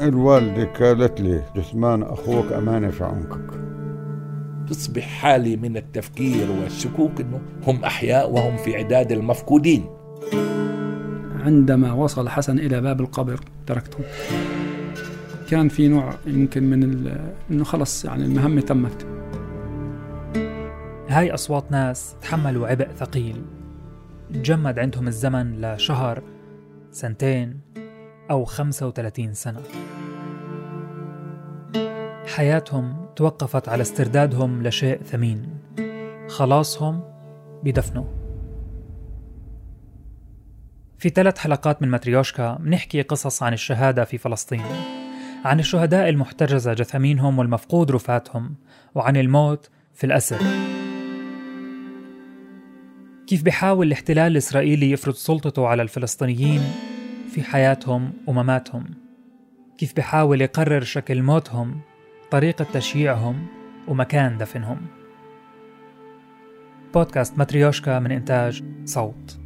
[0.00, 3.60] الوالدة قالت لي جثمان أخوك أمانة في عنقك.
[4.68, 9.84] تصبح حالة من التفكير والشكوك أنه هم أحياء وهم في عداد المفقودين.
[11.40, 13.98] عندما وصل حسن إلى باب القبر تركته.
[15.50, 17.10] كان في نوع يمكن من
[17.50, 19.06] إنه خلص يعني المهمه تمت.
[21.08, 23.42] هاي أصوات ناس تحملوا عبء ثقيل.
[24.32, 26.22] تجمد عندهم الزمن لشهر
[26.90, 27.60] سنتين
[28.30, 29.60] أو 35 سنة.
[32.36, 35.58] حياتهم توقفت على استردادهم لشيء ثمين.
[36.28, 37.00] خلاصهم
[37.64, 38.06] بدفنه.
[40.98, 44.64] في ثلاث حلقات من ماتريوشكا بنحكي قصص عن الشهادة في فلسطين
[45.44, 48.54] عن الشهداء المحتجزة جثامينهم والمفقود رفاتهم
[48.94, 50.38] وعن الموت في الأسر.
[53.26, 56.62] كيف بحاول الاحتلال الإسرائيلي يفرض سلطته على الفلسطينيين
[57.34, 58.84] في حياتهم ومماتهم
[59.78, 61.80] كيف بحاول يقرر شكل موتهم
[62.30, 63.46] طريقة تشييعهم
[63.88, 64.86] ومكان دفنهم.
[66.94, 69.43] بودكاست ماتريوشكا من إنتاج صوت.